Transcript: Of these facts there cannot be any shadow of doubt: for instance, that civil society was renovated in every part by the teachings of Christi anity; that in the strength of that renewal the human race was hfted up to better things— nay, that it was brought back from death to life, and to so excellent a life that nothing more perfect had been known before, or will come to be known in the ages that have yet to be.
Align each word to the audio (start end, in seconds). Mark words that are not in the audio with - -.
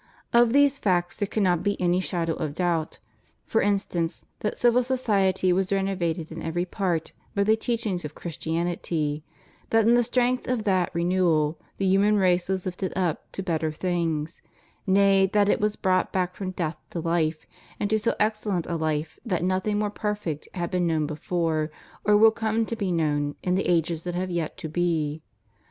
Of 0.33 0.51
these 0.51 0.79
facts 0.79 1.15
there 1.15 1.27
cannot 1.27 1.61
be 1.61 1.79
any 1.79 1.99
shadow 1.99 2.33
of 2.33 2.55
doubt: 2.55 2.97
for 3.45 3.61
instance, 3.61 4.25
that 4.39 4.57
civil 4.57 4.81
society 4.81 5.53
was 5.53 5.71
renovated 5.71 6.31
in 6.31 6.41
every 6.41 6.65
part 6.65 7.11
by 7.35 7.43
the 7.43 7.55
teachings 7.55 8.03
of 8.03 8.15
Christi 8.15 8.53
anity; 8.53 9.21
that 9.69 9.87
in 9.87 9.93
the 9.93 10.01
strength 10.01 10.47
of 10.47 10.63
that 10.63 10.89
renewal 10.95 11.59
the 11.77 11.85
human 11.85 12.17
race 12.17 12.49
was 12.49 12.65
hfted 12.65 12.93
up 12.95 13.31
to 13.33 13.43
better 13.43 13.71
things— 13.71 14.41
nay, 14.87 15.27
that 15.33 15.49
it 15.49 15.61
was 15.61 15.75
brought 15.75 16.11
back 16.11 16.33
from 16.35 16.49
death 16.49 16.77
to 16.89 16.99
life, 16.99 17.45
and 17.79 17.91
to 17.91 17.99
so 17.99 18.15
excellent 18.19 18.65
a 18.65 18.77
life 18.77 19.19
that 19.23 19.43
nothing 19.43 19.77
more 19.77 19.91
perfect 19.91 20.47
had 20.55 20.71
been 20.71 20.87
known 20.87 21.05
before, 21.05 21.69
or 22.03 22.17
will 22.17 22.31
come 22.31 22.65
to 22.65 22.75
be 22.75 22.91
known 22.91 23.35
in 23.43 23.53
the 23.53 23.69
ages 23.69 24.03
that 24.03 24.15
have 24.15 24.31
yet 24.31 24.57
to 24.57 24.67
be. 24.67 25.21